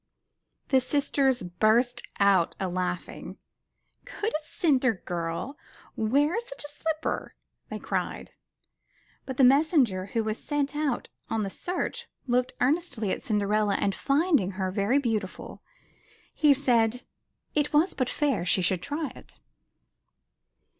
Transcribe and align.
The 0.69 0.79
sisters 0.79 1.43
burst 1.43 2.01
out 2.19 2.55
a 2.59 2.67
laughing. 2.67 3.37
Could 4.05 4.33
a 4.33 4.41
cinder 4.41 4.93
girl 5.05 5.59
wear 5.95 6.39
such 6.39 6.63
a 6.63 6.69
slipper?'* 6.69 7.35
they 7.69 7.77
cried. 7.77 8.31
But 9.27 9.37
the 9.37 9.43
mes 9.43 9.71
senger 9.71 10.09
who 10.09 10.23
was 10.23 10.43
sent 10.43 10.75
out 10.75 11.09
on 11.29 11.43
the 11.43 11.51
search, 11.51 12.07
looked 12.25 12.53
earnestly 12.59 13.11
at 13.11 13.21
Cinderella, 13.21 13.77
and, 13.79 13.93
finding 13.93 14.53
her 14.57 14.71
very 14.71 14.97
beautiful, 14.97 15.61
he 16.33 16.51
said 16.51 17.03
it 17.53 17.71
was 17.71 17.93
but 17.93 18.09
fair 18.09 18.43
she 18.43 18.63
should 18.63 18.81
try 18.81 19.11
it. 19.15 19.37